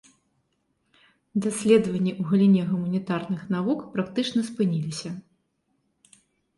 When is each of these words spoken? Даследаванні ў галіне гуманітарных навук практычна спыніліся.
Даследаванні 1.47 2.11
ў 2.19 2.27
галіне 2.31 2.63
гуманітарных 2.71 3.41
навук 3.55 3.79
практычна 3.95 4.41
спыніліся. 4.53 5.09